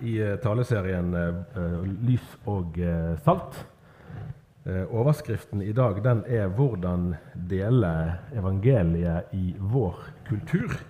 [0.00, 3.58] i eh, taleserien eh, Lys og eh, salt.
[4.66, 7.14] Eh, overskriften i dag den er 'Hvordan
[7.50, 9.96] dele evangeliet i vår
[10.28, 10.80] kultur'.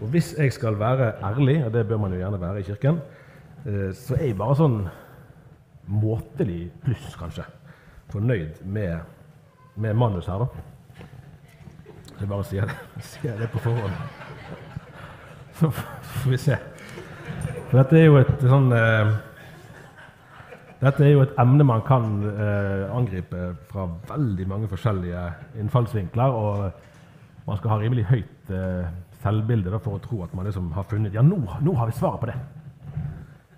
[0.00, 3.00] Og Hvis jeg skal være ærlig, og det bør man jo gjerne være i kirken,
[3.66, 4.88] eh, så er jeg bare sånn
[5.86, 7.44] måtelig pluss, kanskje,
[8.10, 8.98] fornøyd med,
[9.76, 10.46] med manus her, da.
[12.16, 12.76] Så jeg bare sier det,
[13.12, 13.92] sier det på forhånd.
[15.52, 16.58] Så får vi se.
[17.76, 19.08] For dette er jo et sånn eh,
[20.80, 25.24] Dette er jo et emne man kan eh, angripe fra veldig mange forskjellige
[25.60, 26.38] innfallsvinkler.
[26.40, 28.86] Og man skal ha rimelig høyt eh,
[29.20, 31.98] selvbilde da, for å tro at man liksom har funnet Ja, nå, nå har vi
[31.98, 32.38] svaret på det!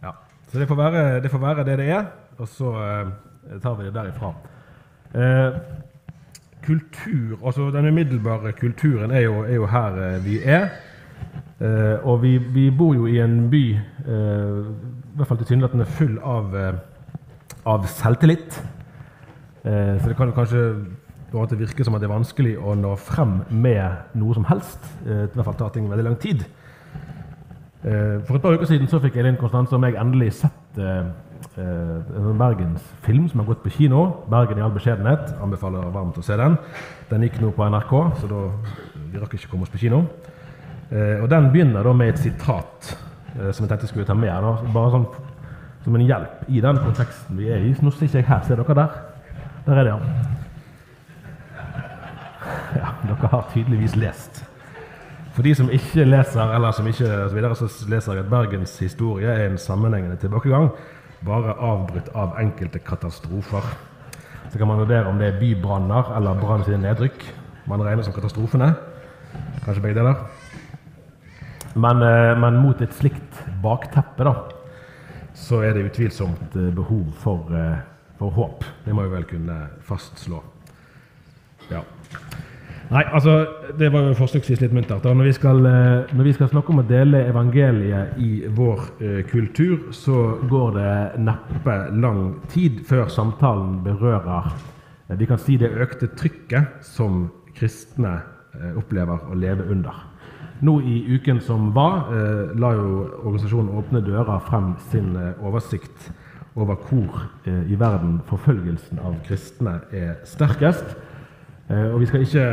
[0.03, 0.17] Ja.
[0.51, 2.11] Så det får, være, det får være det det er,
[2.43, 3.15] og så eh,
[3.63, 4.35] tar vi det derifra.
[5.15, 5.63] Eh,
[6.67, 10.73] kultur, altså Den umiddelbare kulturen er jo, er jo her eh, vi er.
[11.59, 16.15] Eh, og vi, vi, bor jo i en by eh, i hvert fall tilsynelatende full
[16.23, 16.77] av, eh,
[17.67, 18.61] av selvtillit.
[19.67, 20.63] Eh, så det kan jo kanskje
[21.59, 24.87] virke som at det er vanskelig å nå frem med noe som helst.
[25.03, 26.47] Eh, I hvert fall tar ting veldig lang tid.
[27.83, 30.79] Eh, for et par uker siden så fikk Elin Konstanse og meg endelig sett
[31.59, 34.23] en bergensfilm som har gått på kino.
[34.31, 35.35] 'Bergen i all beskjedenhet'.
[35.43, 36.57] Anbefaler varmt å se den.
[37.11, 38.51] Den gikk nå på NRK, så da
[39.11, 40.07] vi rakk ikke komme oss på kino.
[40.91, 42.97] Eh, og Den begynner da med et sitat
[43.37, 44.33] eh, som jeg tenkte jeg skulle ta med.
[44.33, 44.55] Da.
[44.75, 45.09] Bare sånn
[45.85, 47.75] som en hjelp i den konteksten vi er i.
[47.83, 48.45] Nå ikke jeg her.
[48.47, 49.01] Ser dere der?
[49.67, 49.99] Der er det, ja.
[52.81, 52.93] ja.
[53.09, 54.45] Dere har tydeligvis lest.
[55.37, 58.73] For de som ikke leser, eller som ikke så videre, så leser jeg at Bergens
[58.83, 60.73] historie er en sammenhengende tilbakegang,
[61.23, 63.69] bare avbrutt av enkelte katastrofer.
[64.51, 67.29] Så kan man vurdere om det er bybranner eller brann sine nedrykk
[67.69, 68.73] man regner som katastrofene.
[69.65, 70.23] Kanskje begge deler.
[71.79, 74.35] Men, eh, men, mot et slikt bakteppe da,
[75.39, 77.79] så er det utvilsomt eh, behov for, eh,
[78.19, 78.67] for håp.
[78.85, 80.43] Det må vi vel kunne fastslå.
[81.71, 81.85] Ja.
[82.89, 83.47] Nei, altså,
[83.79, 85.05] Det var jo forsøksvis litt muntert.
[85.05, 85.59] Når vi, skal,
[86.17, 90.95] når vi skal snakke om å dele evangeliet i vår eh, kultur, så går det
[91.21, 97.27] neppe lang tid før samtalen berører eh, vi kan si det økte trykket som
[97.59, 98.15] kristne
[98.57, 100.07] eh, opplever å leve under.
[100.61, 106.11] Nå i uken som var, eh, la jo organisasjonen Åpne dører frem sin eh, oversikt
[106.57, 110.97] over hvor eh, i verden forfølgelsen av kristne er sterkest.
[111.71, 112.47] Eh, og vi skal ikke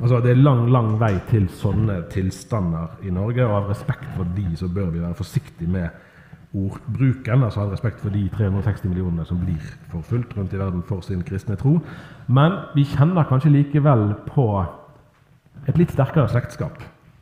[0.00, 4.24] Altså, det er lang, lang vei til sånne tilstander i Norge, og av respekt for
[4.32, 5.90] de så bør vi være forsiktige med
[6.56, 7.42] ordbruken.
[7.44, 11.20] altså Av respekt for de 360 millionene som blir forfulgt rundt i verden for sin
[11.22, 11.74] kristne tro.
[12.28, 14.46] Men vi kjenner kanskje likevel på
[15.68, 16.80] et litt sterkere slektskap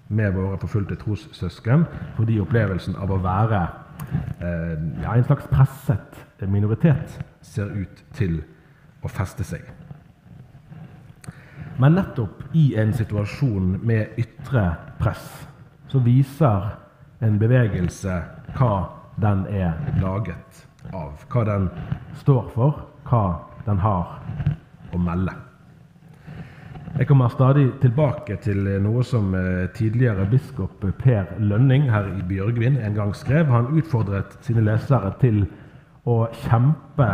[0.09, 1.85] med våre forfulgte trossøsken
[2.17, 3.61] fordi opplevelsen av å være
[4.41, 8.41] eh, ja, en slags presset minoritet ser ut til
[9.03, 9.65] å feste seg.
[11.79, 14.65] Men nettopp i en situasjon med ytre
[14.99, 15.27] press
[15.89, 16.73] så viser
[17.25, 18.17] en bevegelse
[18.59, 18.73] hva
[19.23, 20.65] den er laget
[20.95, 21.15] av.
[21.31, 21.69] Hva den
[22.23, 23.25] står for, hva
[23.67, 24.19] den har
[24.95, 25.48] å melde.
[26.97, 32.79] Jeg kommer stadig tilbake til noe som eh, tidligere biskop Per Lønning her i Bjørgvin
[32.81, 33.47] en gang skrev.
[33.53, 35.45] Han utfordret sine lesere til
[36.09, 37.09] å kjempe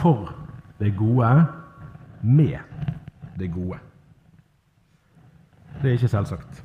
[0.00, 0.32] for
[0.80, 1.30] det gode
[2.22, 2.58] med
[3.38, 3.78] det gode.
[5.82, 6.64] Det er ikke selvsagt.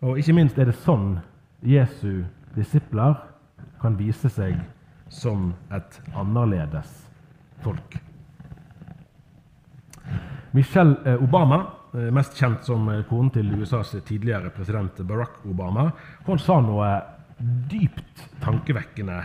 [0.00, 1.18] Og ikke minst er det sånn
[1.62, 2.24] Jesu
[2.56, 3.18] disipler
[3.80, 4.60] kan vise seg
[5.08, 6.92] som et annerledes
[7.64, 8.09] folk.
[10.52, 15.90] Michelle eh, Obama, eh, mest kjent som eh, konen til USAs tidligere president Barack Obama,
[16.26, 16.88] hun sa noe
[17.70, 19.20] dypt tankevekkende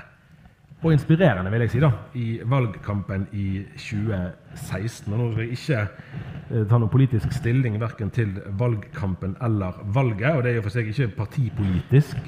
[0.85, 5.07] og inspirerende vil jeg si da, i valgkampen i 2016.
[5.09, 10.35] Og nå skal jeg ikke ta noen politisk stilling verken til valgkampen eller valget.
[10.35, 12.19] Og det er jo for seg ikke partipolitisk,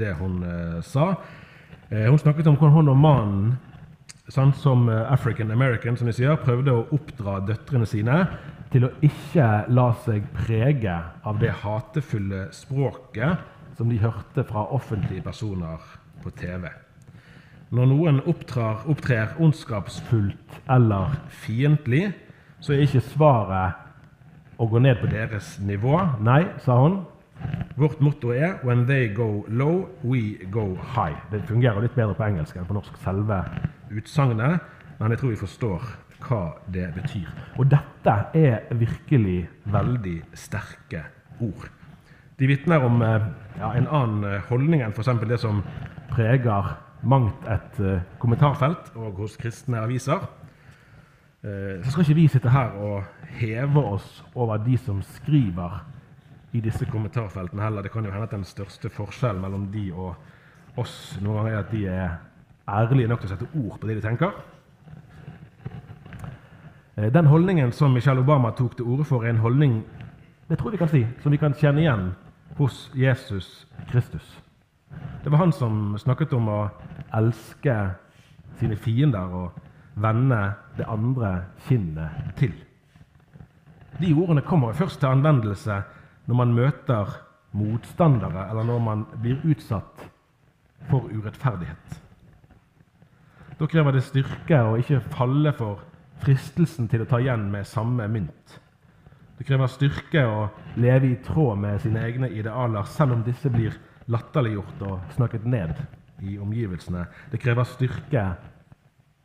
[0.00, 0.40] det hun
[0.80, 1.10] sa.
[1.90, 3.52] Hun snakket om hvordan hun og mannen
[4.32, 8.22] sånn, som eh, African American som de sier, prøvde å oppdra døtrene sine
[8.72, 13.46] til å ikke la seg prege av det hatefulle språket
[13.78, 15.82] som de hørte fra offentlige personer
[16.22, 16.68] på TV.
[17.70, 22.08] Når noen opptrer, opptrer ondskapsfullt eller fiendtlig,
[22.64, 26.00] så er ikke svaret å gå ned på deres nivå.
[26.24, 27.02] Nei, sa hun.
[27.78, 31.16] Vårt motto er 'When they go low, we go high'.
[31.30, 33.44] Det fungerer litt bedre på engelsk enn på norsk, selve
[33.90, 34.60] utsagnet,
[34.98, 35.82] men jeg tror vi forstår
[36.28, 37.28] hva det betyr.
[37.58, 41.04] Og dette er virkelig veldig sterke
[41.40, 41.68] ord.
[42.38, 43.20] De vitner om eh,
[43.58, 45.28] ja, en annen eh, holdning enn f.eks.
[45.28, 45.62] det som
[46.10, 50.18] preger mangt et uh, kommentarfelt og hos kristne aviser.
[51.84, 53.04] Så skal ikke vi sitte her og
[53.38, 55.84] heve oss over de som skriver
[56.58, 57.86] i disse kommentarfeltene heller.
[57.86, 61.62] Det kan jo hende at den største forskjellen mellom de og oss noen ganger er
[61.62, 62.16] at de er
[62.68, 64.34] ærlige nok til å sette ord på det de tenker.
[66.98, 69.80] Uh, den holdningen som Michelle Obama tok til orde for, er en holdning
[70.48, 72.06] det tror vi kan si, som vi kan kjenne igjen
[72.56, 74.24] hos Jesus Kristus.
[75.24, 76.60] Det var han som snakket om å
[77.18, 77.74] elske
[78.56, 79.58] sine fiender og
[80.00, 80.38] vende
[80.78, 81.34] det andre
[81.66, 82.54] kinnet til.
[84.00, 85.82] De ordene kommer først til anvendelse
[86.28, 87.16] når man møter
[87.56, 90.04] motstandere, eller når man blir utsatt
[90.90, 92.00] for urettferdighet.
[93.58, 95.80] Da krever det styrke å ikke falle for
[96.22, 98.58] fristelsen til å ta igjen med samme mynt.
[99.38, 103.74] Det krever styrke å leve i tråd med sine egne idealer, selv om disse blir
[104.10, 105.80] latterliggjort og snakket ned
[106.26, 107.06] i omgivelsene.
[107.32, 108.24] Det krever styrke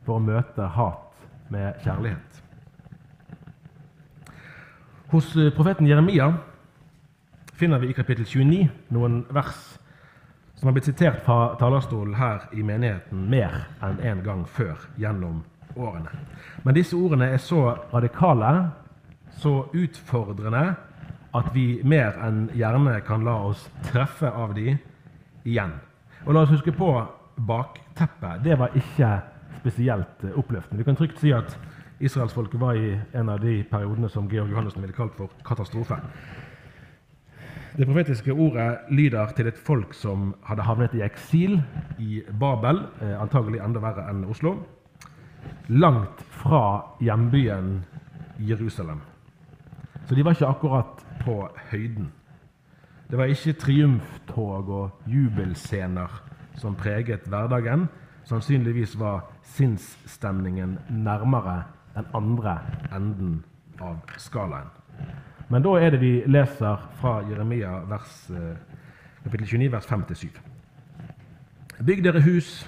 [0.05, 2.41] for å møte hat med kjærlighet.
[5.13, 6.31] Hos profeten Jeremia
[7.53, 9.79] finner vi i kapittel 29 noen vers
[10.55, 14.79] som har blitt sitert fra talerstolen her i menigheten mer enn én en gang før
[14.97, 15.41] gjennom
[15.75, 16.09] årene.
[16.63, 18.69] Men disse ordene er så radikale,
[19.41, 20.75] så utfordrende,
[21.33, 24.75] at vi mer enn gjerne kan la oss treffe av de
[25.43, 25.73] igjen.
[26.25, 26.91] Og la oss huske på
[27.35, 28.43] bakteppet.
[28.45, 29.09] Det var ikke
[29.59, 30.79] spesielt oppløftende.
[30.79, 31.57] Vi kan trygt si at
[31.99, 35.99] israelsfolket var i en av de periodene som Georg Johannessen ville kalt for katastrofe.
[37.77, 41.55] Det profetiske ordet lyder til et folk som hadde havnet i eksil
[41.97, 44.59] i Babel, eh, antagelig enda verre enn Oslo,
[45.69, 47.79] langt fra hjembyen
[48.37, 49.01] Jerusalem.
[50.05, 52.11] Så de var ikke akkurat på høyden.
[53.09, 56.21] Det var ikke triumftog og jubelscener
[56.55, 57.89] som preget hverdagen.
[58.23, 61.63] Sannsynligvis var sinnsstemningen nærmere
[61.95, 62.59] den andre
[62.95, 63.43] enden
[63.81, 64.82] av skalaen.
[65.53, 68.55] Men da er det vi leser fra Jeremia vers, eh,
[69.21, 70.39] kapittel 29, vers 5-7.
[71.85, 72.63] Bygg dere hus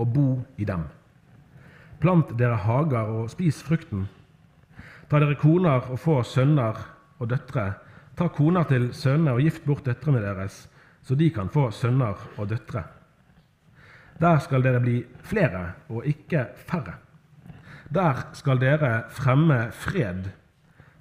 [0.00, 0.26] og bo
[0.56, 0.86] i dem.
[2.00, 4.08] Plant dere hager og spis frukten.
[5.10, 6.80] Ta dere koner og få sønner
[7.20, 7.74] og døtre
[8.16, 10.66] Ta koner til sønnene og gift bort døtrene deres,
[11.02, 12.82] så de kan få sønner og døtre.
[14.20, 16.98] Der skal dere bli flere og ikke færre.
[17.92, 20.28] Der skal dere fremme fred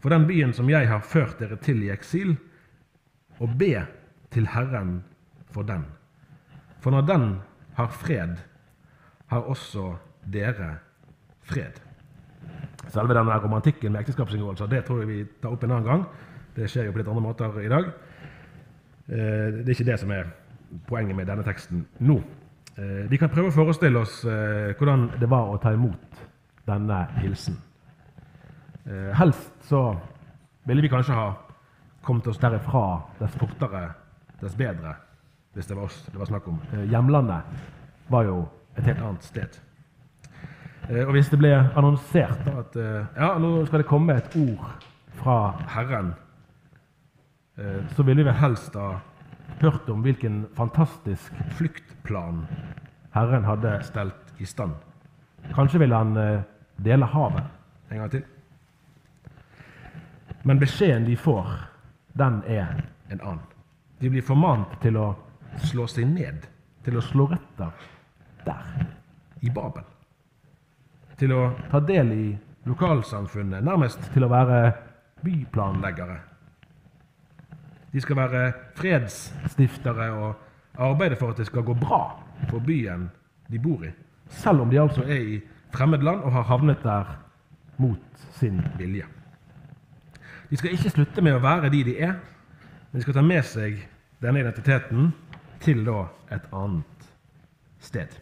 [0.01, 2.35] for den byen som jeg har ført dere til i eksil,
[3.41, 3.85] og be
[4.31, 5.03] til Herren
[5.51, 5.85] for den.
[6.81, 7.27] For når den
[7.77, 8.35] har fred,
[9.27, 9.95] har også
[10.33, 10.75] dere
[11.41, 11.79] fred.
[12.89, 16.05] Selve denne romantikken med ekteskapsinngåelser det tror jeg vi tar opp en annen gang.
[16.55, 17.89] Det skjer jo på litt andre måter i dag.
[19.07, 20.31] Eh, det er ikke det som er
[20.89, 22.17] poenget med denne teksten nå.
[22.75, 26.23] Eh, vi kan prøve å forestille oss eh, hvordan det var å ta imot
[26.67, 27.57] denne hilsen.
[29.17, 29.81] Helst så
[30.65, 31.27] ville vi kanskje ha
[32.01, 33.83] kommet oss derifra dess fortere,
[34.41, 34.95] dess bedre,
[35.53, 36.57] hvis det var oss det var snakk om.
[36.89, 37.67] Hjemlandet
[38.09, 38.39] var jo
[38.73, 39.59] et helt annet sted.
[40.89, 44.65] Og hvis det ble annonsert at ja, nå skal det komme et ord
[45.21, 45.37] fra
[45.75, 46.15] Herren
[47.61, 48.99] Eh, så ville vi helst ha
[49.59, 52.45] hørt om hvilken fantastisk fluktplan
[53.13, 54.75] Herren hadde stelt i stand.
[55.51, 56.45] Kanskje ville han eh,
[56.77, 57.43] dele havet
[57.91, 58.23] en gang til.
[60.43, 61.49] Men beskjeden de får,
[62.17, 63.47] den er en annen.
[63.99, 65.11] De blir formant til å
[65.69, 66.47] slå seg ned,
[66.85, 67.85] til å slå røtter
[68.45, 68.71] der,
[69.45, 69.85] i Babel.
[71.21, 72.25] Til å ta del i
[72.65, 74.61] lokalsamfunnet, nærmest til å være
[75.21, 76.17] byplanleggere
[77.91, 78.41] de skal være
[78.79, 82.03] fredsstiftere og arbeide for at det skal gå bra
[82.49, 83.09] for byen
[83.51, 83.91] de bor i.
[84.29, 85.41] Selv om de altså er i
[85.75, 87.17] fremmed land og har havnet der
[87.77, 89.05] mot sin vilje.
[90.51, 92.17] De skal ikke slutte med å være de de er,
[92.91, 93.77] men de skal ta med seg
[94.19, 95.13] denne identiteten
[95.63, 96.01] til da
[96.35, 97.07] et annet
[97.79, 98.17] sted.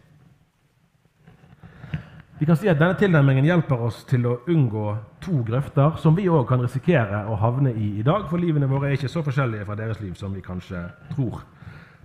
[2.40, 4.86] Vi kan si at Denne tilnærmingen hjelper oss til å unngå
[5.26, 8.92] to grøfter som vi òg kan risikere å havne i i dag, for livene våre
[8.92, 11.42] er ikke så forskjellige fra deres liv som vi kanskje tror.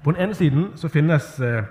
[0.02, 1.68] På den ene siden så finnes eh,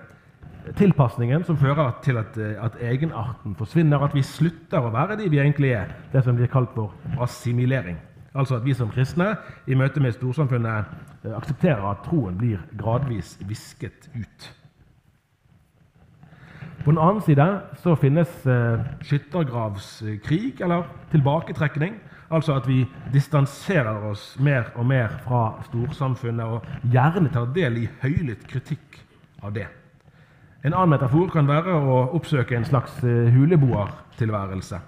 [0.77, 5.27] tilpasningen som fører til at, eh, at egenarten forsvinner, at vi slutter å være de
[5.33, 5.91] vi egentlig er.
[6.13, 7.97] Det som blir kalt for assimilering.
[8.33, 9.35] Altså at vi som kristne
[9.69, 10.89] i møte med storsamfunnet
[11.23, 14.49] eh, aksepterer at troen blir gradvis visket ut.
[16.83, 17.45] På den annen side
[17.83, 21.95] så finnes eh, skyttergravskrig, eller tilbaketrekning.
[22.33, 22.81] Altså at vi
[23.13, 28.97] distanserer oss mer og mer fra storsamfunnet, og gjerne tar del i høylytt kritikk
[29.43, 29.69] av det.
[30.63, 34.81] En annen metafor kan være å oppsøke en slags eh, huleboertilværelse.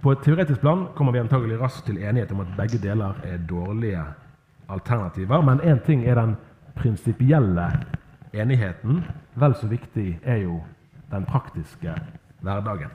[0.00, 3.42] På et teoretisk plan kommer vi antagelig raskt til enighet om at begge deler er
[3.48, 4.00] dårlige
[4.68, 6.36] alternativer, men én ting er den
[6.76, 7.66] prinsipielle
[8.32, 9.04] enigheten.
[9.36, 10.62] Vel så viktig er jo
[11.10, 11.94] den praktiske
[12.40, 12.90] hverdagen.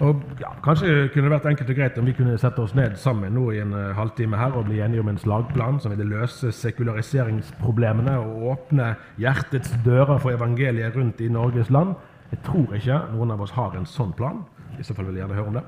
[0.00, 2.94] Og ja, Kanskje kunne det vært enkelt og greit om vi kunne sette oss ned
[3.02, 6.06] sammen nå i en uh, halvtime her og bli enige om en slagplan som ville
[6.06, 11.96] løse sekulariseringsproblemene og åpne hjertets dører for evangeliet rundt i Norges land.
[12.30, 14.42] Jeg tror ikke noen av oss har en sånn plan.
[14.78, 15.64] I så fall vil jeg gjerne høre om det.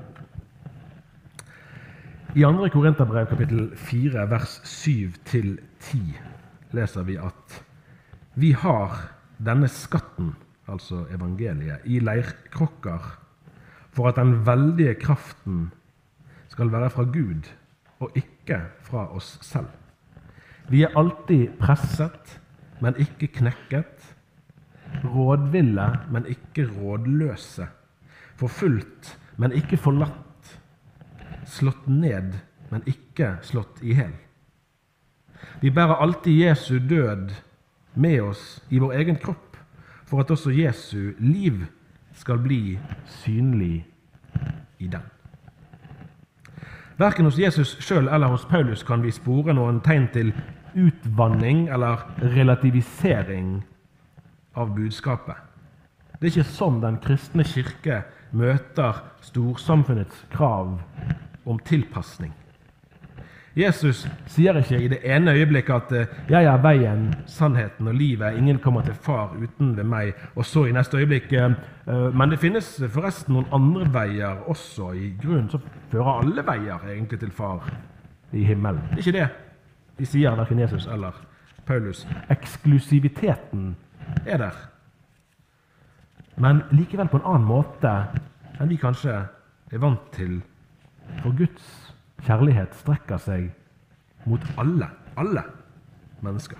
[2.31, 2.69] I 2.
[2.71, 6.13] Korinterbrev kapittel 4 vers 7-10
[6.71, 7.57] leser vi at
[8.39, 8.93] vi har
[9.43, 10.29] denne skatten,
[10.71, 13.09] altså evangeliet, i leirkrokker
[13.91, 15.71] for at den veldige kraften
[16.47, 17.49] skal være fra Gud
[17.99, 19.67] og ikke fra oss selv.
[20.71, 22.39] Vi er alltid presset,
[22.79, 24.15] men ikke knekket.
[25.05, 27.67] Rådville, men ikke rådløse.
[28.35, 30.59] Forfulgt, men ikke forlatt.
[31.45, 32.33] Slått ned,
[32.71, 34.13] men ikke slått i hjel.
[35.61, 37.33] Vi bærer alltid Jesu død
[37.95, 39.57] med oss i vår egen kropp,
[40.05, 41.65] for at også Jesu liv
[42.13, 43.85] skal bli synlig
[44.79, 45.03] i den.
[46.97, 50.33] Verken hos Jesus sjøl eller hos Paulus kan vi spore noen tegn til
[50.77, 53.63] utvanning eller relativisering
[54.55, 55.35] av budskapet.
[56.19, 58.03] Det er ikke sånn den kristne kirke
[58.37, 60.77] møter storsamfunnets krav
[61.49, 62.33] om tilpasning.
[63.57, 68.37] Jesus sier ikke i det ene øyeblikket at eh, 'jeg er veien, sannheten og livet',
[68.37, 71.51] 'ingen kommer til far uten ved meg', og så i neste øyeblikk eh,
[71.87, 74.93] eh, 'men det finnes forresten noen andre veier også'.
[74.95, 77.69] I grunnen så fører alle veier egentlig til far
[78.31, 78.81] i himmelen.
[78.89, 79.29] Det er ikke det
[80.01, 81.13] de sier, verken Jesus eller
[81.65, 82.07] Paulus.
[82.29, 83.75] Eksklusiviteten
[84.25, 84.57] er der.
[86.41, 87.91] Men likevel på en annen måte
[88.57, 89.17] enn vi kanskje
[89.71, 90.39] er vant til.
[91.21, 91.65] For Guds
[92.21, 93.49] Kjærlighet strekker seg
[94.29, 95.41] mot alle, alle
[96.21, 96.59] mennesker.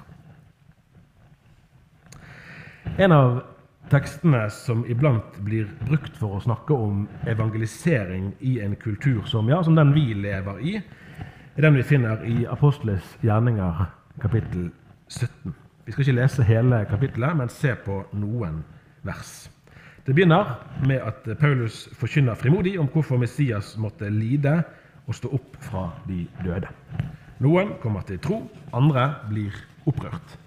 [2.98, 3.44] En av
[3.92, 9.62] tekstene som iblant blir brukt for å snakke om evangelisering i en kultur som, ja,
[9.64, 10.78] som den vi lever i,
[11.52, 13.86] er den vi finner i Apostles gjerninger
[14.24, 14.72] kapittel
[15.12, 15.61] 17.
[15.86, 18.62] Vi skal ikke lese hele kapittelet, men se på noen
[19.08, 19.50] vers.
[20.06, 24.60] Det begynner med at Paulus forkynner frimodig om hvorfor Messias måtte lide
[25.08, 26.70] og stå opp fra de døde.
[27.42, 29.56] Noen kommer til tro, andre blir
[29.90, 30.38] opprørt.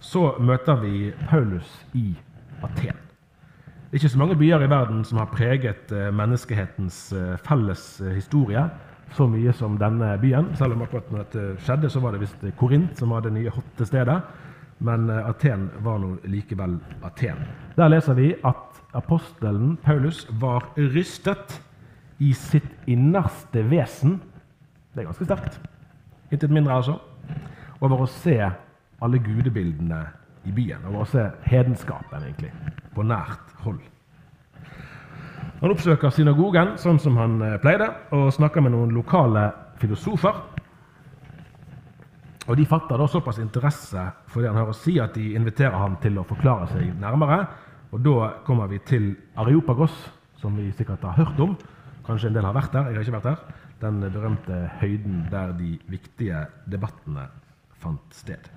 [0.00, 2.14] Så møter vi Paulus i
[2.62, 2.96] Aten.
[3.88, 7.84] Det er ikke så mange byer i verden som har preget eh, menneskehetens eh, felles
[8.00, 8.66] eh, historie
[9.16, 10.50] så mye som denne byen.
[10.56, 13.52] Selv om akkurat når dette skjedde, så var det visst Korint som var det nye
[13.52, 14.18] hotte stedet.
[14.78, 17.40] Men Aten var nå likevel Aten.
[17.76, 21.58] Der leser vi at apostelen Paulus var rystet
[22.18, 24.20] i sitt innerste vesen.
[24.94, 25.58] Det er ganske sterkt.
[26.30, 26.98] Intet mindre, altså.
[27.80, 28.38] Over å se
[28.98, 30.00] alle gudebildene
[30.48, 30.86] i byen.
[30.88, 32.50] Over å se hedenskapen, egentlig,
[32.94, 33.80] på nært hold.
[35.58, 39.48] Han oppsøker synagogen sånn som han eh, pleide, og snakker med noen lokale
[39.82, 40.36] filosofer.
[42.48, 44.02] Og De fatter da såpass interesse
[44.32, 47.42] for det han har å si, at de inviterer ham til å forklare seg nærmere.
[47.92, 49.92] Og Da kommer vi til Areopagos,
[50.40, 51.56] som vi sikkert har hørt om,
[52.08, 52.86] Kanskje en del har vært der.
[52.88, 53.64] Jeg har ikke vært der.
[53.82, 57.26] Den berømte høyden der de viktige debattene
[57.82, 58.48] fant sted.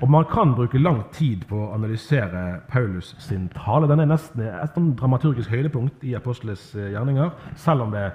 [0.00, 3.88] Og Man kan bruke lang tid på å analysere Paulus sin tale.
[3.88, 8.06] Den er nesten et sånn dramaturgisk høydepunkt i apostles eh, gjerninger, selv om det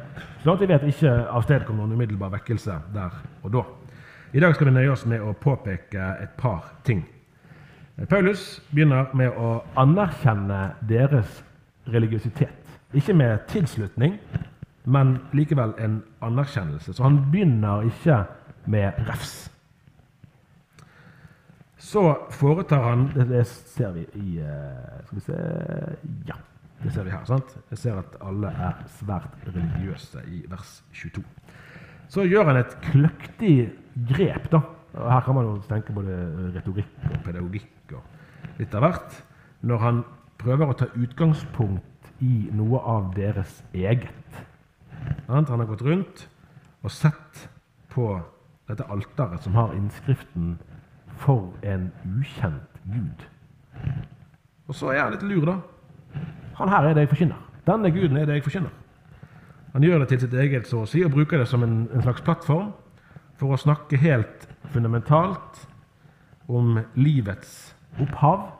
[0.41, 3.63] så langt vi vet, ikke avstedkom noen umiddelbar vekkelse der og da.
[4.33, 7.01] I dag skal vi nøye oss med å påpeke et par ting.
[8.07, 11.41] Paulus begynner med å anerkjenne deres
[11.91, 12.77] religiøsitet.
[12.95, 14.15] Ikke med tilslutning,
[14.87, 16.95] men likevel en anerkjennelse.
[16.95, 18.21] Så han begynner ikke
[18.71, 19.49] med refs.
[21.81, 25.37] Så foretar han Det, ser vi i eh, Skal vi se
[26.29, 26.35] Ja,
[26.83, 27.25] det ser vi her.
[27.25, 27.57] sant?
[27.71, 31.23] Jeg ser at alle er svært religiøse i vers 22.
[32.07, 34.61] Så gjør han et kløktig grep da,
[34.95, 36.15] her kan man jo tenke både
[36.55, 39.21] retorikk og pedagogikk og litt av hvert,
[39.61, 40.03] når han
[40.41, 44.41] prøver å ta utgangspunkt i noe av deres eget.
[45.29, 46.25] Han har gått rundt
[46.81, 47.47] og sett
[47.93, 48.13] på
[48.69, 50.59] dette alteret som har innskriften
[51.21, 53.25] 'For en ukjent Gud'.
[54.67, 55.57] Og så er han litt lur, da.
[56.55, 57.37] Han her er det jeg forkynner.
[57.67, 58.69] Denne guden er det jeg forkynner.
[59.73, 62.01] Han gjør det til sitt eget så å si, og bruker det som en, en
[62.01, 62.73] slags plattform
[63.41, 65.63] for å snakke helt fundamentalt
[66.51, 68.51] om livets opphav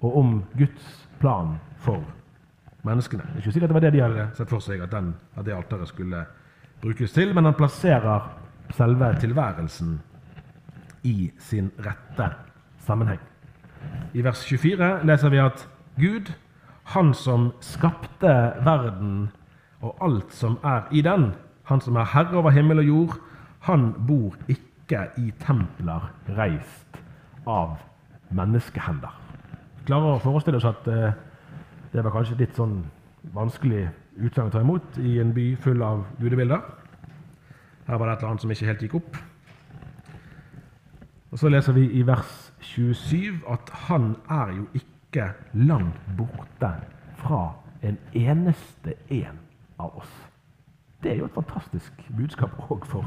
[0.00, 2.02] og om Guds plan for
[2.82, 3.22] menneskene.
[3.22, 5.46] Det er ikke sikkert det var det de hadde sett for seg at, den, at
[5.46, 6.24] det alteret skulle
[6.82, 8.26] brukes til, men han plasserer
[8.74, 9.98] selve tilværelsen
[11.06, 12.32] i sin rette
[12.82, 13.20] sammenheng.
[14.16, 15.66] I vers 24 leser vi at
[16.00, 16.34] Gud,
[16.96, 18.34] han som skapte
[18.66, 19.28] verden
[19.80, 21.30] og alt som er i den,
[21.70, 23.20] han som er herre over himmel og jord,
[23.66, 27.00] han bor ikke i templer reist
[27.46, 27.76] av
[28.34, 29.12] menneskehender.
[29.88, 31.12] Klarer å forestille oss at eh,
[31.92, 32.82] det var kanskje litt sånn
[33.34, 33.88] vanskelig
[34.20, 36.62] utsagn å ta imot i en by full av gudebilder.
[37.88, 39.18] Her var det et eller annet som ikke helt gikk opp.
[41.30, 46.72] Og Så leser vi i vers 27 at han er jo ikke langt borte
[47.20, 47.42] fra
[47.82, 49.38] en eneste en
[49.78, 50.10] av oss.
[51.02, 53.06] Det er jo et fantastisk budskap òg for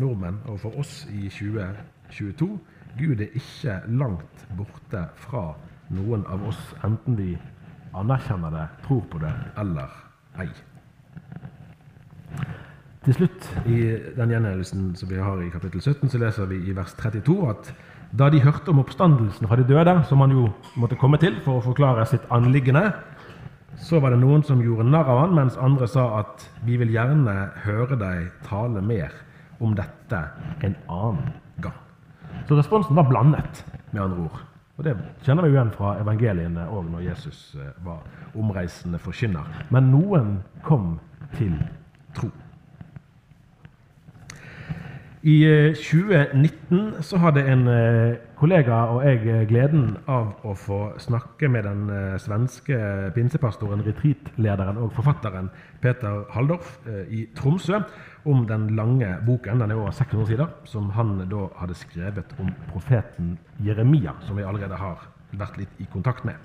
[0.00, 2.50] nordmenn og for oss i 2022.
[2.98, 5.48] Gud er ikke langt borte fra
[5.94, 7.32] noen av oss, enten vi
[7.94, 9.90] anerkjenner det, tror på det eller
[10.42, 10.48] ei.
[13.04, 13.80] Til slutt i
[14.16, 17.74] den gjengivelsen som vi har i kapittel 17, så leser vi i vers 32 at
[18.14, 20.46] da de hørte om oppstandelsen fra de døde, som han jo
[20.80, 22.92] måtte komme til for å forklare sitt anliggende,
[23.84, 26.94] så var det noen som gjorde narr av han, mens andre sa at vi vil
[26.94, 27.34] gjerne
[27.66, 29.23] høre deg tale mer
[29.60, 30.20] om dette
[30.64, 31.32] en annen
[31.62, 31.78] gang.
[32.48, 34.40] Så responsen var blandet, med andre ord.
[34.76, 38.02] Og Det kjenner vi jo igjen fra evangeliene òg når Jesus eh, var
[38.34, 39.46] omreisende forkynner.
[39.70, 40.32] Men noen
[40.66, 40.96] kom
[41.38, 41.54] til
[42.16, 42.30] tro.
[45.24, 45.38] I
[45.72, 51.64] 2019 eh, så hadde en eh, kollega og jeg gleden av å få snakke med
[51.64, 51.88] den
[52.20, 52.76] svenske
[53.16, 55.48] pinsepastoren, retreatlederen og forfatteren
[55.80, 56.76] Peter Haldorf
[57.08, 57.80] i Tromsø
[58.28, 62.52] om den lange boken, den er over 600 sider, som han da hadde skrevet om
[62.68, 65.08] profeten Jeremia, som vi allerede har
[65.40, 66.36] vært litt i kontakt med.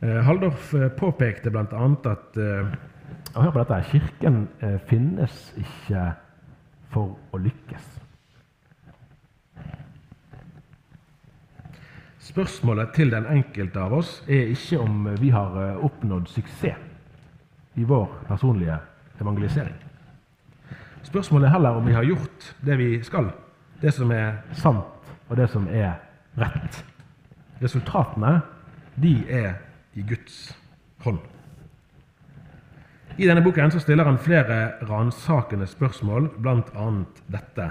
[0.00, 1.64] Eh, Haldorf eh, påpekte bl.a.
[2.10, 2.76] at eh,
[3.36, 3.78] Hør på dette.
[3.90, 6.12] Kirken eh, finnes ikke
[6.92, 7.86] for å lykkes.
[12.26, 16.82] Spørsmålet til den enkelte av oss er ikke om vi har eh, oppnådd suksess
[17.76, 18.78] i vår personlige
[19.20, 19.76] evangelisering.
[21.06, 23.30] Spørsmålet er heller om vi har gjort det vi skal,
[23.80, 26.00] det som er sant, og det som er
[26.40, 26.82] rett.
[27.62, 28.40] Resultatene,
[28.96, 29.54] de er
[29.94, 30.56] i Guds
[31.04, 31.22] hånd.
[33.18, 36.88] I denne boken så stiller han flere ransakende spørsmål, bl.a.
[37.32, 37.68] dette.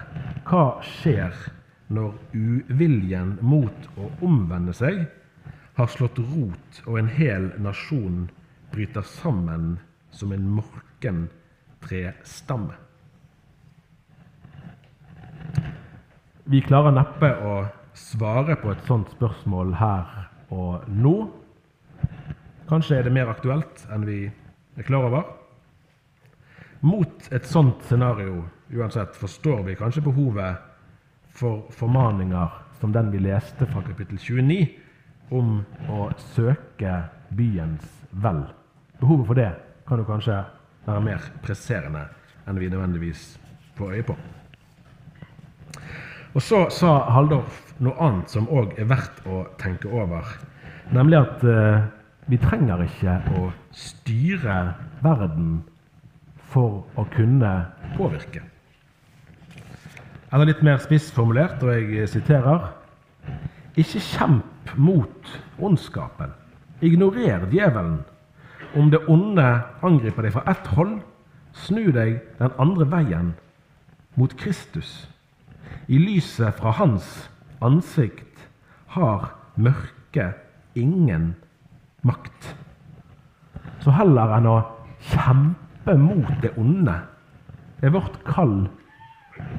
[0.47, 1.35] Hva skjer
[1.93, 5.03] når uviljen mot å omvende seg
[5.77, 8.23] har slått rot, og en hel nasjon
[8.71, 9.75] bryter sammen
[10.09, 11.27] som en morken
[11.85, 12.73] trestamme?
[16.49, 17.53] Vi klarer neppe å
[17.93, 20.09] svare på et sånt spørsmål her
[20.49, 21.13] og nå.
[22.65, 24.19] Kanskje er det mer aktuelt enn vi
[24.75, 25.25] er klar over.
[26.85, 28.43] Mot et sånt scenario
[28.75, 30.61] uansett forstår vi kanskje behovet
[31.35, 34.67] for formaninger som den vi leste fra kapittel 29,
[35.29, 36.99] om å søke
[37.35, 38.43] byens vel.
[38.99, 39.51] Behovet for det
[39.87, 40.37] kan jo kanskje
[40.85, 42.05] være mer presserende
[42.45, 43.27] enn vi nødvendigvis
[43.77, 44.15] får øye på.
[46.35, 50.27] Og så sa Haldorf noe annet som òg er verdt å tenke over.
[50.93, 51.85] Nemlig at eh,
[52.25, 54.57] vi trenger ikke å styre
[55.03, 55.59] verden
[56.49, 57.51] for å kunne
[57.97, 58.41] påvirke.
[60.33, 62.71] Eller litt mer spissformulert, og jeg siterer
[63.75, 66.31] Ikke kjemp mot ondskapen.
[66.79, 68.05] Ignorer djevelen.
[68.75, 69.43] Om det onde
[69.83, 71.01] angriper deg fra ett hold,
[71.51, 73.33] snu deg den andre veien,
[74.15, 75.09] mot Kristus.
[75.87, 77.27] I lyset fra hans
[77.59, 78.47] ansikt
[78.95, 80.39] har mørket
[80.75, 81.33] ingen
[82.05, 82.53] makt.
[83.83, 84.59] Så heller enn å
[85.11, 86.95] kjempe mot det onde,
[87.83, 88.63] er vårt kall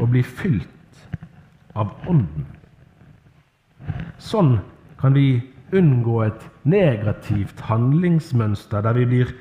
[0.00, 1.02] å bli fylt
[1.76, 2.46] av Ånden.
[4.18, 4.56] Sånn
[4.98, 5.42] kan vi
[5.76, 9.34] unngå et negativt handlingsmønster der vi blir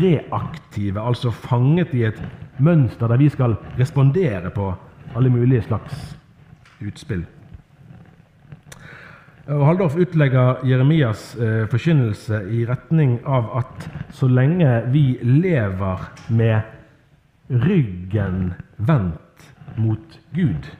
[0.00, 2.18] reaktive, altså fanget i et
[2.62, 4.72] mønster der vi skal respondere på
[5.18, 6.16] alle mulige slags
[6.80, 7.24] utspill.
[9.52, 13.84] Og Haldorf utlegger Jeremias eh, forkynnelse i retning av at
[14.14, 19.44] så lenge vi lever med ryggen vendt
[19.76, 20.70] mot Gud,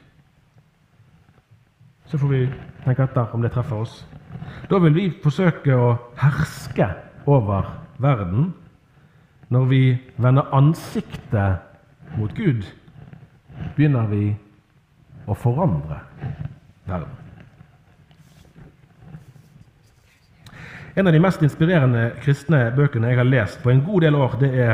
[2.09, 2.41] så får vi
[2.85, 3.95] tenke etter om det treffer oss.
[4.69, 6.87] Da vil vi forsøke å herske
[7.29, 7.69] over
[8.01, 8.53] verden.
[9.53, 9.83] Når vi
[10.17, 12.65] vender ansiktet mot Gud,
[13.75, 14.31] begynner vi
[15.29, 16.01] å forandre
[16.89, 17.22] verden.
[20.95, 24.35] En av de mest inspirerende kristne bøkene jeg har lest på en god del år,
[24.37, 24.73] det er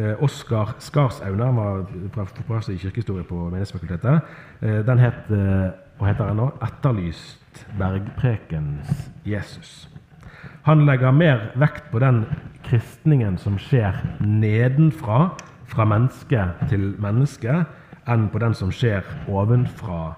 [0.00, 1.44] eh, Oskar Skarsaune.
[1.44, 4.30] Han var professor i kirkehistorie på Menighetsfakultetet.
[4.62, 5.28] Eh, den het,
[5.98, 9.88] og heter ennå, 'Etterlyst bergprekens Jesus'.
[10.62, 12.24] Han legger mer vekt på den
[12.64, 15.34] kristningen som skjer nedenfra,
[15.66, 17.64] fra menneske til menneske,
[18.08, 20.14] enn på den som skjer ovenfra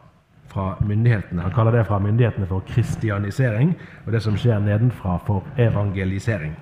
[0.50, 1.42] fra myndighetene.
[1.42, 3.74] Han kaller det fra myndighetene for kristianisering,
[4.06, 6.56] og det som skjer nedenfra, for evangelisering.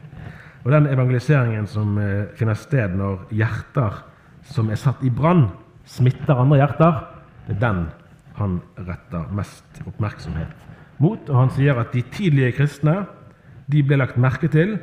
[0.64, 4.02] Og den evangeliseringen som eh, finner sted når hjerter
[4.48, 5.48] som er satt i brann,
[5.88, 7.00] smitter andre hjerter,
[7.46, 7.86] det er den
[8.38, 10.68] han retter mest oppmerksomhet
[11.02, 11.22] mot.
[11.30, 13.00] Og han sier at de tidlige kristne
[13.72, 14.76] de ble lagt merke til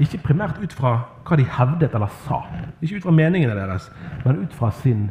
[0.00, 0.92] ikke primært ut fra
[1.26, 2.44] hva de hevdet eller sa,
[2.80, 3.90] ikke ut fra meningene deres,
[4.24, 5.08] men ut fra sin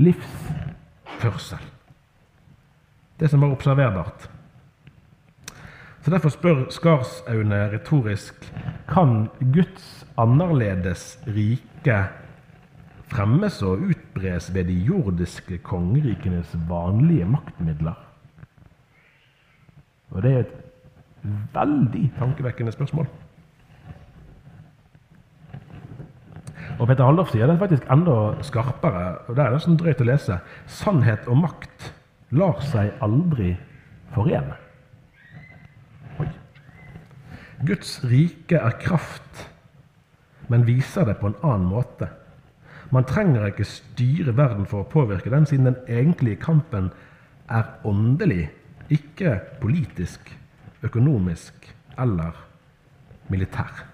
[0.00, 1.60] livsførsel
[3.22, 4.28] det som var observerbart.
[6.02, 8.48] Så Derfor spør Skarsaune retorisk
[8.90, 12.00] kan Guds annerledes rike
[13.12, 17.94] fremmes og utbres ved de jordiske kongerikenes vanlige maktmidler?
[20.10, 20.58] Og Det er et
[21.54, 23.06] veldig tankevekkende spørsmål.
[26.80, 30.42] Og Peter Haldorf sier det faktisk enda skarpere, og det er nesten drøyt å lese.
[30.66, 31.92] Sannhet og makt
[32.32, 33.52] lar seg aldri
[34.14, 34.56] forene.
[36.20, 36.28] Oi.
[37.68, 39.46] Guds rike er kraft,
[40.48, 42.10] men viser det på en annen måte.
[42.92, 46.90] Man trenger ikke styre verden for å påvirke den, siden den egentlige kampen
[47.52, 48.50] er åndelig,
[48.92, 50.28] ikke politisk,
[50.84, 52.36] økonomisk eller
[53.32, 53.86] militær.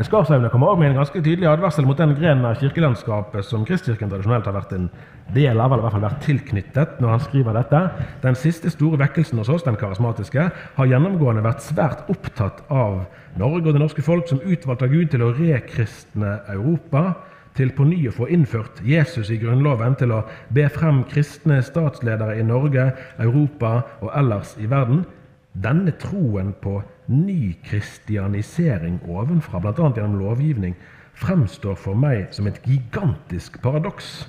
[0.00, 4.08] Skarsaune kommer også med en ganske tydelig advarsel mot den grenen av kirkelandskapet som Kristkirken
[4.08, 4.88] tradisjonelt har vært en
[5.32, 7.80] del gjelder vel i hvert fall vært tilknyttet, når han skriver dette.
[8.24, 13.04] Den siste store vekkelsen hos oss, den karismatiske, har gjennomgående vært svært opptatt av
[13.40, 17.14] Norge og det norske folk som utvalgt av Gud til å rekristne Europa,
[17.56, 22.38] til på ny å få innført Jesus i Grunnloven, til å be frem kristne statsledere
[22.40, 25.04] i Norge, Europa og ellers i verden.
[25.52, 26.78] Denne troen på
[27.12, 29.74] ny kristianisering ovenfra, bl.a.
[29.76, 30.76] gjennom lovgivning,
[31.20, 34.22] fremstår for meg som et gigantisk paradoks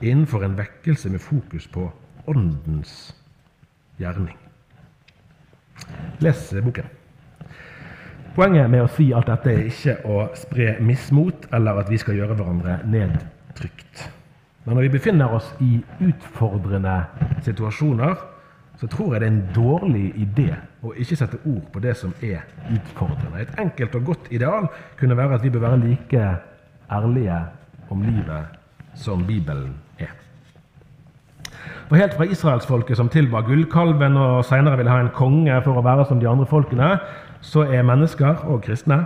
[0.00, 1.88] innenfor en vekkelse med fokus på
[2.26, 3.14] åndens
[3.96, 4.36] gjerning.
[6.18, 6.88] Les boken.
[8.36, 12.18] Poenget med å si alt dette er ikke å spre mismot eller at vi skal
[12.18, 14.02] gjøre hverandre nedtrykt.
[14.66, 16.98] Men når vi befinner oss i utfordrende
[17.46, 18.16] situasjoner,
[18.76, 20.50] så tror jeg det er en dårlig idé
[20.84, 23.46] å ikke sette ord på det som er utfordrende.
[23.46, 24.68] Et enkelt og godt ideal
[25.00, 26.28] kunne være at vi bør være like
[26.92, 27.40] ærlige
[27.88, 28.60] om livet
[29.00, 29.85] som Bibelen.
[31.88, 35.84] For Helt fra israelsfolket som tilba gullkalven og senere ville ha en konge for å
[35.86, 36.96] være som de andre folkene,
[37.40, 39.04] så er mennesker og kristne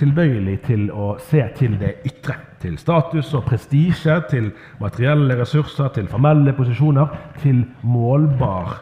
[0.00, 2.38] tilbøyelig til å se til det ytre.
[2.60, 8.78] Til status og prestisje, til materielle ressurser, til formelle posisjoner, til målbar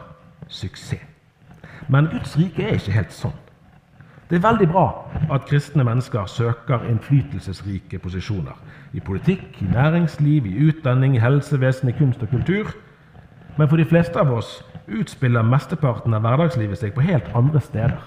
[0.47, 1.03] suksess.
[1.89, 3.37] Men Guds rike er ikke helt sånn.
[4.29, 4.85] Det er veldig bra
[5.33, 8.53] at kristne mennesker søker innflytelsesrike posisjoner.
[8.93, 12.69] I politikk, i næringsliv, i utdanning, i helsevesen, i kunst og kultur.
[13.59, 14.53] Men for de fleste av oss
[14.87, 17.97] utspiller mesteparten av hverdagslivet seg på helt andre steder.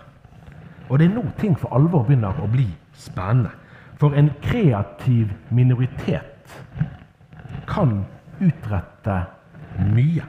[0.88, 3.52] Og det er nå ting for alvor begynner å bli spennende.
[4.00, 6.56] For en kreativ minoritet
[7.68, 8.00] kan
[8.40, 9.18] utrette
[9.92, 10.24] mye.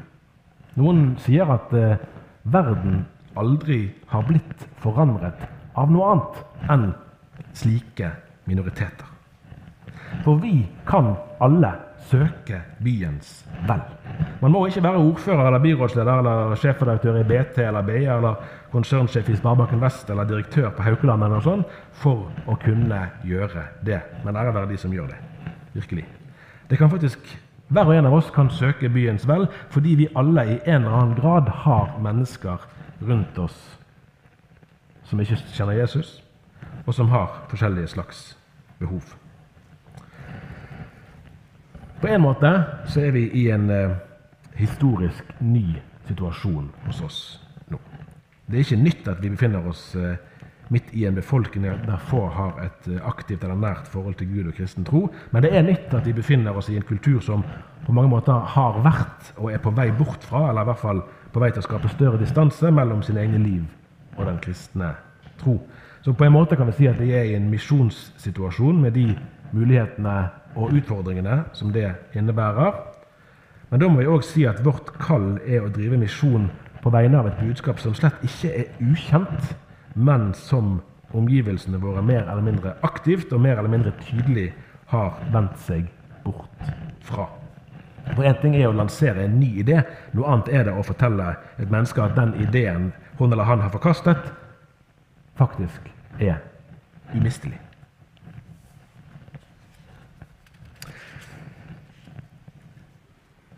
[0.75, 2.03] Noen sier at eh,
[2.43, 3.05] verden
[3.39, 3.79] aldri
[4.12, 5.47] har blitt forandret
[5.79, 6.86] av noe annet enn
[7.55, 8.12] slike
[8.51, 9.07] minoriteter.
[10.27, 11.71] For vi kan alle
[12.09, 13.83] søke byens vel.
[14.41, 19.29] Man må ikke være ordfører eller byrådsleder eller sjefredaktør i BT eller BI eller konsernsjef
[19.29, 24.01] i Sparebanken Vest eller direktør på Haukeland eller noe sånt for å kunne gjøre det.
[24.25, 25.21] Men ære være de som gjør det.
[25.73, 26.05] Virkelig.
[26.69, 27.37] Det kan faktisk
[27.73, 30.97] hver og en av oss kan søke byens vel fordi vi alle i en eller
[30.97, 32.67] annen grad har mennesker
[33.01, 33.57] rundt oss
[35.09, 36.23] som ikke kjenner Jesus,
[36.87, 38.37] og som har forskjellige slags
[38.79, 39.13] behov.
[42.03, 42.49] På en måte
[42.91, 43.91] så er vi i en eh,
[44.59, 47.19] historisk ny situasjon hos oss
[47.71, 47.79] nå.
[48.43, 50.17] Det er ikke nytt at vi befinner oss eh,
[50.67, 54.51] midt i en befolkning der få har et eh, aktivt eller nært forhold til Gud
[54.51, 57.47] og kristen tro, men det er nytt at vi befinner oss i en kultur som
[57.87, 61.01] på mange måter har vært og er på vei bort fra, eller i hvert fall
[61.31, 63.63] på vei til å skape større distanse mellom sine egne liv
[64.17, 64.91] og den kristne
[65.39, 65.61] tro.
[66.03, 69.13] Så på en måte kan vi si at vi er i en misjonssituasjon med de
[69.55, 70.19] mulighetene
[70.55, 72.79] og utfordringene som det innebærer.
[73.69, 76.49] Men da må vi òg si at vårt kall er å drive misjon
[76.83, 79.53] på vegne av et budskap som slett ikke er ukjent,
[79.95, 80.81] men som
[81.13, 84.51] omgivelsene våre mer eller mindre aktivt og mer eller mindre tydelig
[84.91, 85.87] har vendt seg
[86.25, 86.69] bort
[87.05, 87.29] fra.
[88.11, 89.79] For Én ting er å lansere en ny idé,
[90.11, 93.71] noe annet er det å fortelle et menneske at den ideen hun eller han har
[93.71, 94.33] forkastet,
[95.39, 95.87] faktisk
[96.19, 96.41] er
[97.13, 97.62] umistelig.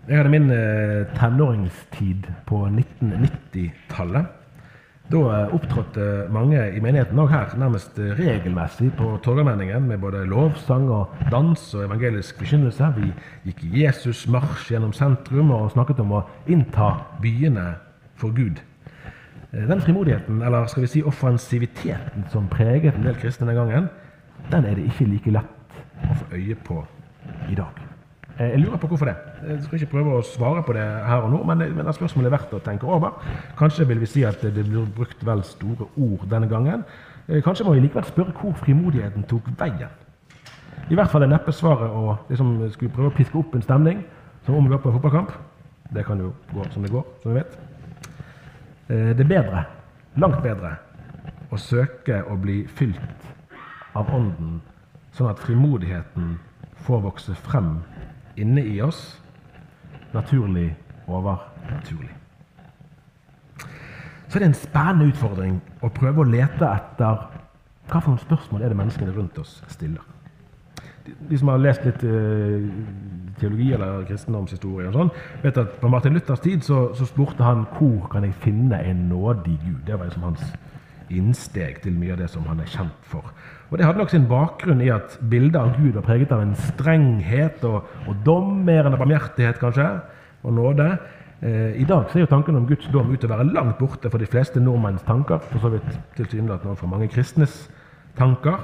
[0.06, 4.28] Jeg hadde min eh, tenåringstid på 1990-tallet.
[5.10, 10.22] Da eh, opptrådte mange i menigheten òg her nærmest eh, regelmessig på Torgallmenningen med både
[10.30, 12.92] lovsang og dans og evangelisk forkynnelse.
[13.00, 13.10] Vi
[13.48, 16.22] gikk Jesusmarsj gjennom sentrum og snakket om å
[16.54, 16.92] innta
[17.26, 17.66] byene
[18.22, 18.62] for Gud.
[19.56, 23.90] Den frimodigheten, eller skal vi si offensiviteten som preget en del kristne den gangen,
[24.54, 26.84] den er det ikke like lett å få øye på
[27.50, 27.95] i dag.
[28.40, 29.16] Eh, jeg lurer på hvorfor det.
[29.48, 32.36] Jeg skal ikke prøve å svare på det her og nå, men, men spørsmålet er
[32.36, 33.16] verdt å tenke over.
[33.60, 36.84] Kanskje vil vi si at det blir brukt vel store ord denne gangen.
[37.30, 39.94] Eh, kanskje må vi likevel spørre hvor frimodigheten tok veien.
[40.92, 44.04] I hvert fall er neppe svaret å liksom, skulle prøve å piske opp en stemning
[44.46, 45.32] som om vi var på en fotballkamp.
[45.96, 47.56] Det kan jo gå som det går, som vi vet.
[48.92, 49.66] Eh, det er bedre,
[50.20, 50.76] langt bedre,
[51.54, 53.32] å søke å bli fylt
[53.96, 54.60] av Ånden,
[55.16, 56.36] sånn at frimodigheten
[56.84, 57.78] får vokse frem
[58.38, 59.22] inne i oss,
[60.14, 60.76] naturlig
[61.08, 62.12] overnaturlig.
[64.28, 67.28] Så er det en spennende utfordring å prøve å lete etter
[67.86, 70.04] hva for spørsmål er det menneskene rundt oss stiller.
[71.06, 72.66] De som har lest litt uh,
[73.40, 75.12] teologi eller kristendomshistorie, og sånn,
[75.44, 79.06] vet at på Martin Luthers tid så, så, spurte han hvor kan jeg finne en
[79.12, 79.84] nådig Gud.
[79.86, 80.42] Det var liksom hans
[81.14, 83.34] innsteg til mye av det som han er kjent for.
[83.72, 86.56] Og Det hadde nok sin bakgrunn i at bildet av Gud var preget av en
[86.56, 89.88] strenghet og, og dom, mer enn barmhjertighet kanskje,
[90.46, 90.88] og nåde.
[91.42, 94.10] Eh, I dag ser jo tanken om Guds dom ut til å være langt borte
[94.10, 95.42] for de fleste nordmenns tanker.
[95.50, 97.66] For så vidt tilsynelatende for mange kristnes
[98.18, 98.62] tanker.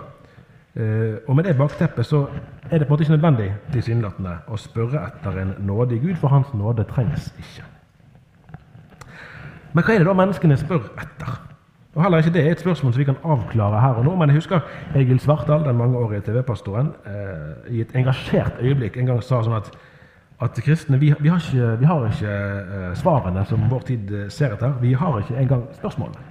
[0.76, 2.28] Eh, og med det bakteppet så
[2.70, 6.32] er det på en måte ikke nødvendig tilsynelatende å spørre etter en nådig Gud, for
[6.32, 7.66] Hans nåde trengs ikke.
[9.74, 11.51] Men hva er det da menneskene spør etter?
[11.96, 14.16] Og Heller ikke det er et spørsmål som vi kan avklare her og nå.
[14.16, 14.60] Men jeg husker
[14.96, 19.68] Egil Svartdal, den mangeårige TV-pastoren, eh, i et engasjert øyeblikk en gang sa sånn at,
[20.40, 24.30] at kristne vi, vi, har ikke, vi har ikke eh, svarene som vår tid eh,
[24.32, 24.80] ser etter.
[24.80, 26.30] Vi har ikke engang spørsmålene.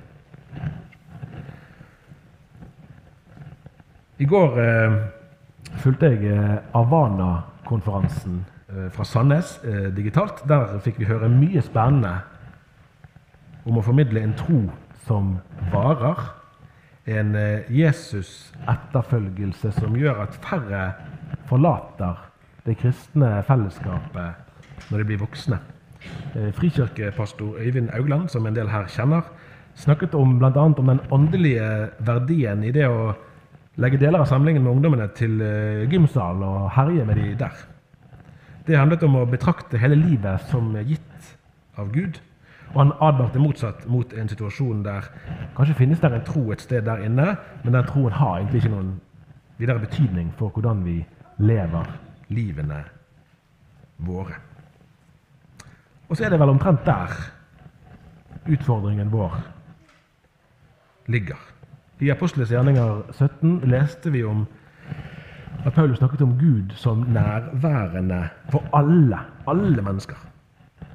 [4.19, 4.99] I går eh,
[5.77, 8.47] fulgte jeg eh, Avana-konferansen
[8.95, 9.57] fra Sandnes
[9.97, 10.45] digitalt.
[10.47, 12.21] Der fikk vi høre mye spennende
[13.67, 14.61] om å formidle en tro
[15.07, 15.39] som
[15.73, 16.19] varer.
[17.11, 20.83] En eh, Jesus-etterfølgelse som gjør at færre
[21.49, 22.15] forlater
[22.67, 24.31] det kristne fellesskapet
[24.91, 25.59] når de blir voksne.
[26.37, 29.23] Eh, frikirkepastor Øyvind Augland, som en del her kjenner,
[29.75, 30.61] snakket om bl.a.
[30.61, 33.15] om den åndelige verdien i det å
[33.81, 37.57] legge deler av samlingen med ungdommene til gymsalen gymsal og herje med de der.
[38.67, 41.31] Det handlet om å betrakte hele livet som gitt
[41.81, 42.21] av Gud
[42.75, 45.09] og han advarte motsatt mot en situasjon der
[45.57, 48.75] kanskje finnes det en tro et sted der inne, men den troen har egentlig ikke
[48.75, 48.93] noen
[49.59, 51.01] videre betydning for hvordan vi
[51.39, 51.91] lever
[52.29, 52.85] livene
[54.07, 54.39] våre.
[56.09, 57.13] Og så er det vel omtrent der
[58.51, 59.37] utfordringen vår
[61.11, 61.39] ligger.
[62.01, 64.47] I Apostles gjerninger 17 leste vi om
[65.67, 70.30] at Paulus snakket om Gud som nærværende for alle, alle mennesker.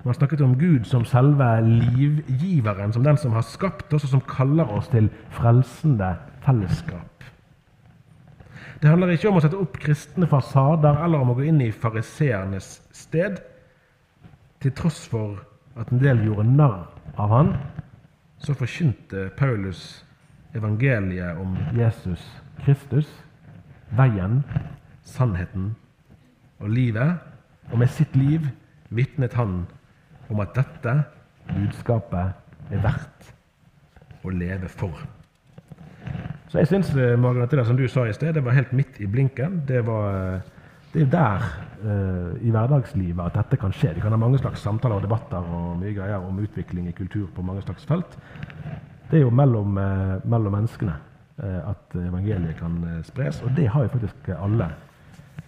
[0.06, 4.22] Man snakket om Gud som selve livgiveren, som den som har skapt oss, og som
[4.30, 6.12] kaller oss til frelsende
[6.46, 7.26] fellesskap.
[8.82, 11.72] Det handler ikke om å sette opp kristne fasader eller om å gå inn i
[11.74, 13.40] fariseernes sted.
[14.62, 15.40] Til tross for
[15.80, 16.84] at en del gjorde narr
[17.18, 17.50] av han,
[18.38, 20.04] så forkynte Paulus
[20.54, 22.22] evangeliet om Jesus
[22.62, 23.10] Kristus,
[23.98, 24.44] veien,
[25.02, 25.72] sannheten
[26.62, 27.18] og livet.
[27.72, 28.46] Og med sitt liv
[28.94, 29.64] vitnet han
[30.30, 30.96] om at dette
[31.52, 33.32] budskapet er verdt
[34.26, 35.06] å leve for.
[36.50, 39.00] Så jeg syns, eh, Margrethe, det som du sa i sted, det var helt midt
[39.02, 39.64] i blinken.
[39.68, 40.42] Det var,
[40.94, 41.48] det er der
[41.84, 43.94] uh, i hverdagslivet at dette kan skje.
[43.98, 47.28] Vi kan ha mange slags samtaler og debatter og mye greier om utvikling i kultur
[47.36, 48.18] på mange slags felt.
[49.10, 50.96] Det er jo mellom, uh, mellom menneskene
[51.44, 54.70] uh, at evangeliet kan spres, og det har jo faktisk alle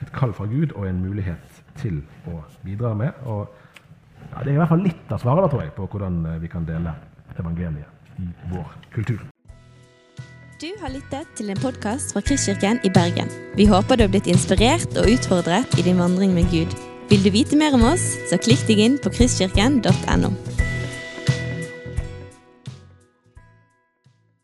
[0.02, 3.16] et kall fra Gud og en mulighet til å bidra med.
[3.26, 3.48] Og
[4.32, 6.52] ja, det er i hvert fall litt av svaret da, tror jeg, på hvordan vi
[6.52, 6.94] kan dele
[7.38, 9.26] evangeliet i vår kultur.
[10.58, 13.30] Du har lyttet til en podkast fra Kristkirken i Bergen.
[13.60, 16.74] Vi håper du har blitt inspirert og utfordret i din vandring med Gud.
[17.12, 20.34] Vil du vite mer om oss, så klikk deg inn på kristkirken.no.